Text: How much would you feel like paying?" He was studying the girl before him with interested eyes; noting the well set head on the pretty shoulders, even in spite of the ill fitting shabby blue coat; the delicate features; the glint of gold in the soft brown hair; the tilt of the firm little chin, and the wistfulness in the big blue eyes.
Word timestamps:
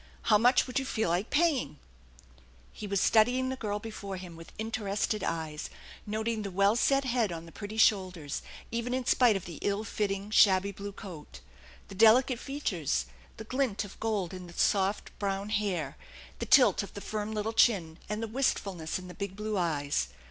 How 0.23 0.39
much 0.39 0.65
would 0.65 0.79
you 0.79 0.85
feel 0.85 1.09
like 1.11 1.29
paying?" 1.29 1.77
He 2.73 2.87
was 2.87 2.99
studying 2.99 3.49
the 3.49 3.55
girl 3.55 3.77
before 3.77 4.17
him 4.17 4.35
with 4.35 4.51
interested 4.57 5.23
eyes; 5.23 5.69
noting 6.07 6.41
the 6.41 6.49
well 6.49 6.75
set 6.75 7.03
head 7.05 7.31
on 7.31 7.45
the 7.45 7.51
pretty 7.51 7.77
shoulders, 7.77 8.41
even 8.71 8.95
in 8.95 9.05
spite 9.05 9.35
of 9.35 9.45
the 9.45 9.59
ill 9.61 9.83
fitting 9.83 10.31
shabby 10.31 10.71
blue 10.71 10.91
coat; 10.91 11.41
the 11.87 11.93
delicate 11.93 12.39
features; 12.39 13.05
the 13.37 13.43
glint 13.43 13.85
of 13.85 13.99
gold 13.99 14.33
in 14.33 14.47
the 14.47 14.53
soft 14.53 15.11
brown 15.19 15.49
hair; 15.49 15.97
the 16.39 16.47
tilt 16.47 16.81
of 16.81 16.95
the 16.95 16.99
firm 17.01 17.31
little 17.31 17.53
chin, 17.53 17.99
and 18.09 18.23
the 18.23 18.27
wistfulness 18.27 18.97
in 18.97 19.07
the 19.07 19.13
big 19.13 19.35
blue 19.35 19.55
eyes. 19.55 20.07